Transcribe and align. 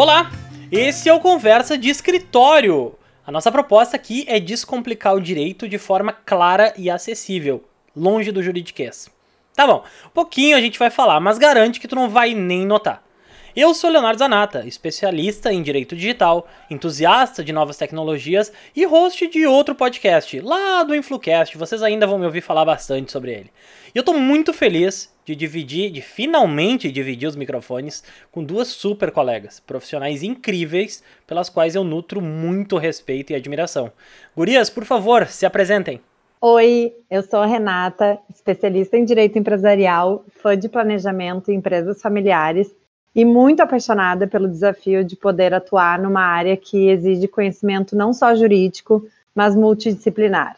Olá, 0.00 0.30
esse 0.70 1.08
é 1.08 1.12
o 1.12 1.18
Conversa 1.18 1.76
de 1.76 1.88
Escritório. 1.88 2.94
A 3.26 3.32
nossa 3.32 3.50
proposta 3.50 3.96
aqui 3.96 4.24
é 4.28 4.38
descomplicar 4.38 5.12
o 5.16 5.20
direito 5.20 5.68
de 5.68 5.76
forma 5.76 6.12
clara 6.12 6.72
e 6.76 6.88
acessível, 6.88 7.64
longe 7.96 8.30
do 8.30 8.40
juridiquês. 8.40 9.10
Tá 9.56 9.66
bom, 9.66 9.82
pouquinho 10.14 10.56
a 10.56 10.60
gente 10.60 10.78
vai 10.78 10.88
falar, 10.88 11.18
mas 11.18 11.36
garante 11.36 11.80
que 11.80 11.88
tu 11.88 11.96
não 11.96 12.08
vai 12.08 12.32
nem 12.32 12.64
notar. 12.64 13.02
Eu 13.60 13.74
sou 13.74 13.90
Leonardo 13.90 14.20
Zanata, 14.20 14.64
especialista 14.68 15.52
em 15.52 15.64
direito 15.64 15.96
digital, 15.96 16.46
entusiasta 16.70 17.42
de 17.42 17.52
novas 17.52 17.76
tecnologias 17.76 18.52
e 18.72 18.84
host 18.84 19.26
de 19.26 19.48
outro 19.48 19.74
podcast, 19.74 20.40
lá 20.40 20.84
do 20.84 20.94
Influcast. 20.94 21.58
Vocês 21.58 21.82
ainda 21.82 22.06
vão 22.06 22.20
me 22.20 22.24
ouvir 22.24 22.40
falar 22.40 22.64
bastante 22.64 23.10
sobre 23.10 23.32
ele. 23.32 23.50
E 23.92 23.98
eu 23.98 24.04
tô 24.04 24.12
muito 24.12 24.52
feliz 24.52 25.12
de 25.24 25.34
dividir, 25.34 25.90
de 25.90 26.00
finalmente 26.00 26.92
dividir 26.92 27.26
os 27.26 27.34
microfones 27.34 28.04
com 28.30 28.44
duas 28.44 28.68
super 28.68 29.10
colegas, 29.10 29.58
profissionais 29.58 30.22
incríveis, 30.22 31.02
pelas 31.26 31.50
quais 31.50 31.74
eu 31.74 31.82
nutro 31.82 32.20
muito 32.20 32.76
respeito 32.76 33.32
e 33.32 33.34
admiração. 33.34 33.90
Gurias, 34.36 34.70
por 34.70 34.84
favor, 34.84 35.26
se 35.26 35.44
apresentem. 35.44 36.00
Oi, 36.40 36.94
eu 37.10 37.24
sou 37.24 37.40
a 37.40 37.46
Renata, 37.46 38.20
especialista 38.32 38.96
em 38.96 39.04
direito 39.04 39.36
empresarial, 39.36 40.24
fã 40.28 40.56
de 40.56 40.68
planejamento 40.68 41.50
em 41.50 41.56
empresas 41.56 42.00
familiares 42.00 42.77
e 43.18 43.24
muito 43.24 43.60
apaixonada 43.60 44.28
pelo 44.28 44.46
desafio 44.46 45.02
de 45.02 45.16
poder 45.16 45.52
atuar 45.52 45.98
numa 45.98 46.20
área 46.20 46.56
que 46.56 46.88
exige 46.88 47.26
conhecimento 47.26 47.96
não 47.96 48.12
só 48.12 48.32
jurídico, 48.32 49.04
mas 49.34 49.56
multidisciplinar. 49.56 50.56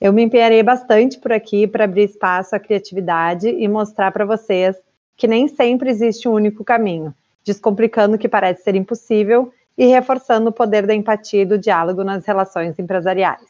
Eu 0.00 0.12
me 0.12 0.22
empenharei 0.22 0.62
bastante 0.62 1.18
por 1.18 1.32
aqui 1.32 1.66
para 1.66 1.82
abrir 1.82 2.04
espaço 2.04 2.54
à 2.54 2.60
criatividade 2.60 3.48
e 3.48 3.66
mostrar 3.66 4.12
para 4.12 4.24
vocês 4.24 4.76
que 5.16 5.26
nem 5.26 5.48
sempre 5.48 5.90
existe 5.90 6.28
um 6.28 6.34
único 6.34 6.62
caminho, 6.62 7.12
descomplicando 7.44 8.14
o 8.14 8.18
que 8.18 8.28
parece 8.28 8.62
ser 8.62 8.76
impossível 8.76 9.52
e 9.76 9.84
reforçando 9.86 10.50
o 10.50 10.52
poder 10.52 10.86
da 10.86 10.94
empatia 10.94 11.42
e 11.42 11.46
do 11.46 11.58
diálogo 11.58 12.04
nas 12.04 12.24
relações 12.24 12.78
empresariais. 12.78 13.42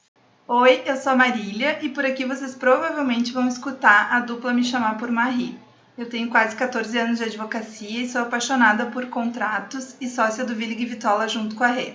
Oi, 0.49 0.81
eu 0.87 0.97
sou 0.97 1.13
a 1.13 1.17
Marília 1.17 1.81
e 1.83 1.91
por 1.91 2.07
aqui 2.07 2.25
vocês 2.25 2.55
provavelmente 2.55 3.31
vão 3.31 3.47
escutar 3.47 4.09
a 4.11 4.21
dupla 4.21 4.55
me 4.55 4.65
chamar 4.65 4.97
por 4.97 5.11
Marie. 5.11 5.68
Eu 5.99 6.09
tenho 6.09 6.29
quase 6.29 6.55
14 6.55 6.97
anos 6.97 7.19
de 7.19 7.25
advocacia 7.25 8.03
e 8.03 8.09
sou 8.09 8.23
apaixonada 8.23 8.87
por 8.87 9.07
contratos 9.07 9.97
e 10.01 10.09
sócia 10.09 10.45
do 10.45 10.55
Villig 10.55 10.87
Vitola 10.87 11.27
junto 11.27 11.57
com 11.57 11.65
a 11.65 11.73
Rê. 11.73 11.95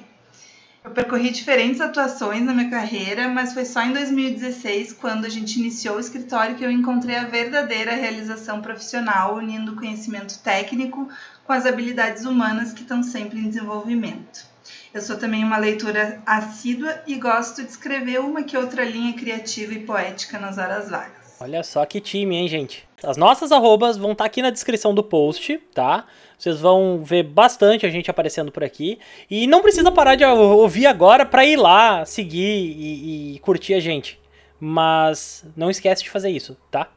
Eu 0.84 0.92
percorri 0.92 1.30
diferentes 1.30 1.80
atuações 1.80 2.44
na 2.44 2.54
minha 2.54 2.70
carreira, 2.70 3.30
mas 3.30 3.54
foi 3.54 3.64
só 3.64 3.82
em 3.82 3.94
2016, 3.94 4.92
quando 4.92 5.24
a 5.24 5.30
gente 5.30 5.58
iniciou 5.58 5.96
o 5.96 6.02
escritório, 6.02 6.58
que 6.58 6.66
eu 6.66 6.70
encontrei 6.70 7.16
a 7.16 7.24
verdadeira 7.24 7.96
realização 7.96 8.62
profissional, 8.62 9.36
unindo 9.36 9.72
o 9.72 9.76
conhecimento 9.78 10.38
técnico 10.40 11.08
com 11.46 11.54
as 11.54 11.66
habilidades 11.66 12.26
humanas 12.26 12.74
que 12.74 12.82
estão 12.82 13.02
sempre 13.02 13.40
em 13.40 13.48
desenvolvimento. 13.48 14.46
Eu 14.94 15.02
sou 15.02 15.16
também 15.16 15.46
uma 15.46 15.58
leitora 15.58 16.22
assídua 16.26 17.02
e 17.08 17.16
gosto 17.16 17.64
de 17.64 17.70
escrever 17.70 18.20
uma 18.20 18.44
que 18.44 18.58
outra 18.58 18.84
linha 18.84 19.14
criativa 19.14 19.74
e 19.74 19.86
poética 19.86 20.38
nas 20.38 20.58
horas 20.58 20.90
vagas. 20.90 21.38
Olha 21.40 21.64
só 21.64 21.86
que 21.86 22.02
time, 22.02 22.36
hein, 22.36 22.50
gente? 22.50 22.86
As 23.04 23.18
nossas 23.18 23.52
arrobas 23.52 23.98
vão 23.98 24.14
estar 24.14 24.24
tá 24.24 24.28
aqui 24.28 24.42
na 24.42 24.50
descrição 24.50 24.94
do 24.94 25.04
post, 25.04 25.58
tá? 25.74 26.06
Vocês 26.38 26.60
vão 26.60 27.04
ver 27.04 27.24
bastante 27.24 27.86
a 27.86 27.90
gente 27.90 28.10
aparecendo 28.10 28.52
por 28.52 28.64
aqui. 28.64 28.98
E 29.30 29.46
não 29.48 29.62
precisa 29.62 29.92
parar 29.92 30.16
de 30.16 30.24
ouvir 30.24 30.86
agora 30.86 31.26
para 31.26 31.46
ir 31.46 31.58
lá, 31.58 32.06
seguir 32.06 32.42
e, 32.42 33.36
e 33.36 33.40
curtir 33.40 33.74
a 33.74 33.80
gente. 33.80 34.20
Mas 34.60 35.46
não 35.56 35.70
esquece 35.70 36.04
de 36.04 36.10
fazer 36.10 36.30
isso, 36.30 36.58
tá? 36.72 36.90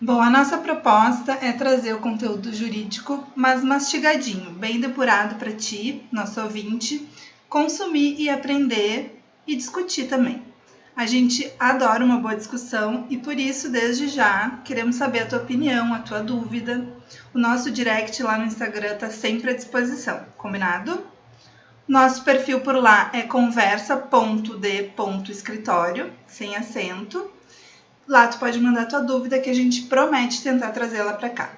Bom, 0.00 0.20
a 0.20 0.28
nossa 0.28 0.58
proposta 0.58 1.38
é 1.40 1.52
trazer 1.52 1.94
o 1.94 2.00
conteúdo 2.00 2.52
jurídico, 2.52 3.24
mas 3.36 3.62
mastigadinho, 3.62 4.50
bem 4.50 4.80
depurado 4.80 5.36
para 5.36 5.52
ti, 5.52 6.02
nosso 6.10 6.40
ouvinte, 6.40 7.06
consumir 7.48 8.16
e 8.18 8.28
aprender 8.28 9.22
e 9.46 9.54
discutir 9.54 10.08
também. 10.08 10.42
A 10.94 11.06
gente 11.06 11.50
adora 11.58 12.04
uma 12.04 12.18
boa 12.18 12.36
discussão 12.36 13.06
e 13.08 13.16
por 13.16 13.38
isso, 13.38 13.70
desde 13.70 14.08
já, 14.08 14.60
queremos 14.62 14.96
saber 14.96 15.20
a 15.20 15.26
tua 15.26 15.38
opinião, 15.38 15.94
a 15.94 16.00
tua 16.00 16.20
dúvida. 16.20 16.86
O 17.32 17.38
nosso 17.38 17.70
direct 17.70 18.22
lá 18.22 18.36
no 18.36 18.44
Instagram 18.44 18.92
está 18.92 19.08
sempre 19.08 19.50
à 19.50 19.54
disposição, 19.54 20.20
combinado? 20.36 21.02
Nosso 21.88 22.22
perfil 22.22 22.60
por 22.60 22.76
lá 22.76 23.08
é 23.14 23.22
conversa.de.escritório, 23.22 26.12
sem 26.26 26.56
acento. 26.56 27.30
Lá 28.06 28.28
tu 28.28 28.38
pode 28.38 28.60
mandar 28.60 28.84
tua 28.86 29.00
dúvida 29.00 29.38
que 29.38 29.48
a 29.48 29.54
gente 29.54 29.80
promete 29.82 30.42
tentar 30.42 30.72
trazê-la 30.72 31.14
para 31.14 31.30
cá. 31.30 31.52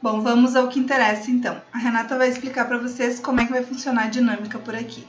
Bom, 0.00 0.22
vamos 0.22 0.56
ao 0.56 0.68
que 0.68 0.80
interessa 0.80 1.30
então. 1.30 1.60
A 1.70 1.76
Renata 1.78 2.16
vai 2.16 2.30
explicar 2.30 2.66
para 2.66 2.78
vocês 2.78 3.20
como 3.20 3.40
é 3.40 3.44
que 3.44 3.52
vai 3.52 3.62
funcionar 3.62 4.04
a 4.04 4.08
dinâmica 4.08 4.58
por 4.58 4.74
aqui. 4.74 5.06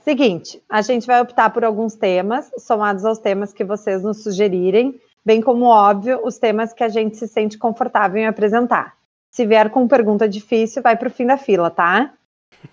Seguinte, 0.00 0.62
a 0.68 0.80
gente 0.80 1.06
vai 1.06 1.20
optar 1.20 1.50
por 1.50 1.62
alguns 1.62 1.94
temas, 1.94 2.50
somados 2.58 3.04
aos 3.04 3.18
temas 3.18 3.52
que 3.52 3.62
vocês 3.62 4.02
nos 4.02 4.22
sugerirem, 4.22 4.98
bem 5.24 5.42
como, 5.42 5.66
óbvio, 5.66 6.20
os 6.24 6.38
temas 6.38 6.72
que 6.72 6.82
a 6.82 6.88
gente 6.88 7.16
se 7.18 7.28
sente 7.28 7.58
confortável 7.58 8.20
em 8.20 8.26
apresentar. 8.26 8.94
Se 9.30 9.44
vier 9.44 9.70
com 9.70 9.86
pergunta 9.86 10.26
difícil, 10.26 10.82
vai 10.82 10.96
para 10.96 11.08
o 11.08 11.10
fim 11.10 11.26
da 11.26 11.36
fila, 11.36 11.70
tá? 11.70 12.14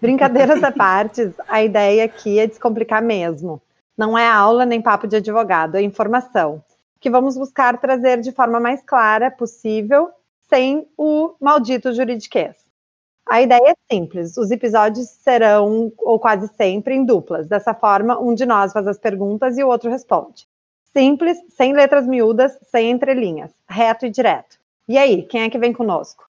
Brincadeiras 0.02 0.64
à 0.64 0.72
parte, 0.74 1.34
a 1.50 1.62
ideia 1.62 2.06
aqui 2.06 2.40
é 2.40 2.48
descomplicar 2.48 3.04
mesmo. 3.04 3.62
Não 3.98 4.18
é 4.18 4.28
aula 4.28 4.66
nem 4.66 4.82
papo 4.82 5.06
de 5.06 5.18
advogado, 5.18 5.76
é 5.76 5.82
informação, 5.82 6.64
que 7.00 7.10
vamos 7.10 7.38
buscar 7.38 7.78
trazer 7.78 8.22
de 8.22 8.32
forma 8.32 8.60
mais 8.60 8.82
clara 8.84 9.30
possível, 9.30 10.10
sem 10.50 10.88
o 10.98 11.36
maldito 11.42 11.94
juridiquês. 11.94 12.67
A 13.30 13.42
ideia 13.42 13.72
é 13.72 13.94
simples: 13.96 14.38
os 14.38 14.52
episódios 14.52 15.10
serão, 15.10 15.92
ou 15.98 16.20
quase 16.20 16.48
sempre, 16.56 16.96
em 16.96 17.06
duplas. 17.06 17.48
Dessa 17.48 17.74
forma, 17.74 18.20
um 18.20 18.34
de 18.34 18.46
nós 18.46 18.72
faz 18.72 18.88
as 18.88 18.98
perguntas 18.98 19.58
e 19.58 19.64
o 19.64 19.68
outro 19.68 19.90
responde. 19.90 20.48
Simples, 20.94 21.38
sem 21.50 21.74
letras 21.74 22.08
miúdas, 22.08 22.58
sem 22.72 22.92
entrelinhas, 22.92 23.52
reto 23.68 24.06
e 24.06 24.10
direto. 24.10 24.58
E 24.88 24.98
aí, 24.98 25.24
quem 25.24 25.42
é 25.42 25.50
que 25.50 25.60
vem 25.60 25.74
conosco? 25.74 26.27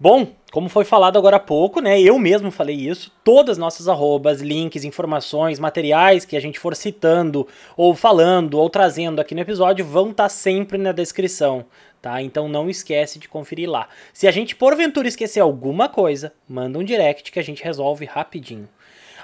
Bom, 0.00 0.28
como 0.52 0.68
foi 0.68 0.84
falado 0.84 1.18
agora 1.18 1.36
há 1.36 1.40
pouco, 1.40 1.80
né? 1.80 2.00
Eu 2.00 2.18
mesmo 2.18 2.50
falei 2.50 2.76
isso. 2.76 3.12
Todas 3.24 3.52
as 3.52 3.58
nossas 3.58 3.88
arrobas, 3.88 4.40
links, 4.40 4.84
informações, 4.84 5.58
materiais 5.58 6.24
que 6.24 6.36
a 6.36 6.40
gente 6.40 6.58
for 6.58 6.76
citando, 6.76 7.46
ou 7.76 7.94
falando, 7.94 8.54
ou 8.54 8.70
trazendo 8.70 9.20
aqui 9.20 9.34
no 9.34 9.40
episódio 9.40 9.84
vão 9.84 10.10
estar 10.10 10.24
tá 10.24 10.28
sempre 10.28 10.78
na 10.78 10.92
descrição 10.92 11.64
tá? 12.00 12.22
Então 12.22 12.48
não 12.48 12.70
esquece 12.70 13.18
de 13.18 13.28
conferir 13.28 13.68
lá. 13.68 13.88
Se 14.12 14.26
a 14.26 14.30
gente 14.30 14.56
porventura 14.56 15.08
esquecer 15.08 15.40
alguma 15.40 15.88
coisa, 15.88 16.32
manda 16.48 16.78
um 16.78 16.84
direct 16.84 17.30
que 17.30 17.38
a 17.38 17.42
gente 17.42 17.62
resolve 17.62 18.04
rapidinho. 18.04 18.68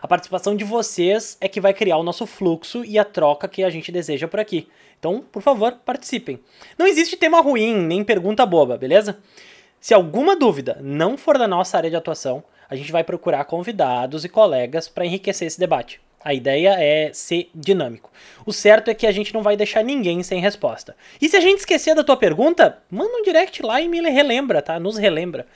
A 0.02 0.08
participação 0.08 0.54
de 0.54 0.64
vocês 0.64 1.38
é 1.40 1.48
que 1.48 1.60
vai 1.60 1.72
criar 1.72 1.96
o 1.96 2.02
nosso 2.02 2.26
fluxo 2.26 2.84
e 2.84 2.98
a 2.98 3.04
troca 3.04 3.48
que 3.48 3.64
a 3.64 3.70
gente 3.70 3.90
deseja 3.90 4.28
por 4.28 4.38
aqui. 4.38 4.68
Então, 4.98 5.24
por 5.32 5.40
favor, 5.40 5.72
participem. 5.84 6.38
Não 6.78 6.86
existe 6.86 7.16
tema 7.16 7.40
ruim, 7.40 7.74
nem 7.74 8.04
pergunta 8.04 8.44
boba, 8.44 8.76
beleza? 8.76 9.18
Se 9.84 9.92
alguma 9.92 10.34
dúvida 10.34 10.78
não 10.80 11.14
for 11.14 11.36
da 11.36 11.46
nossa 11.46 11.76
área 11.76 11.90
de 11.90 11.96
atuação, 11.96 12.42
a 12.70 12.74
gente 12.74 12.90
vai 12.90 13.04
procurar 13.04 13.44
convidados 13.44 14.24
e 14.24 14.30
colegas 14.30 14.88
para 14.88 15.04
enriquecer 15.04 15.46
esse 15.46 15.60
debate. 15.60 16.00
A 16.24 16.32
ideia 16.32 16.74
é 16.80 17.12
ser 17.12 17.50
dinâmico. 17.54 18.10
O 18.46 18.50
certo 18.50 18.90
é 18.90 18.94
que 18.94 19.06
a 19.06 19.12
gente 19.12 19.34
não 19.34 19.42
vai 19.42 19.58
deixar 19.58 19.84
ninguém 19.84 20.22
sem 20.22 20.40
resposta. 20.40 20.96
E 21.20 21.28
se 21.28 21.36
a 21.36 21.40
gente 21.40 21.58
esquecer 21.58 21.94
da 21.94 22.02
tua 22.02 22.16
pergunta, 22.16 22.78
manda 22.90 23.14
um 23.14 23.22
direct 23.22 23.62
lá 23.62 23.78
e 23.78 23.86
me 23.86 24.00
relembra, 24.00 24.62
tá? 24.62 24.80
Nos 24.80 24.96
relembra. 24.96 25.46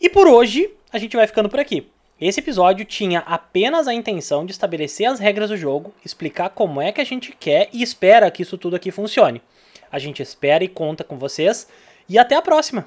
E 0.00 0.08
por 0.08 0.28
hoje, 0.28 0.70
a 0.92 0.98
gente 0.98 1.16
vai 1.16 1.26
ficando 1.26 1.48
por 1.48 1.58
aqui. 1.58 1.90
Esse 2.20 2.38
episódio 2.38 2.84
tinha 2.84 3.18
apenas 3.26 3.88
a 3.88 3.92
intenção 3.92 4.46
de 4.46 4.52
estabelecer 4.52 5.08
as 5.08 5.18
regras 5.18 5.50
do 5.50 5.56
jogo, 5.56 5.92
explicar 6.04 6.50
como 6.50 6.80
é 6.80 6.92
que 6.92 7.00
a 7.00 7.04
gente 7.04 7.32
quer 7.32 7.68
e 7.72 7.82
espera 7.82 8.30
que 8.30 8.42
isso 8.42 8.56
tudo 8.56 8.76
aqui 8.76 8.92
funcione. 8.92 9.42
A 9.90 9.98
gente 9.98 10.22
espera 10.22 10.62
e 10.62 10.68
conta 10.68 11.02
com 11.02 11.18
vocês 11.18 11.66
e 12.08 12.16
até 12.16 12.36
a 12.36 12.42
próxima. 12.42 12.86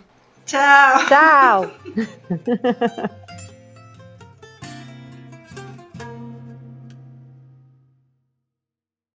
Tchau. 0.50 0.98
Tchau. 1.07 1.69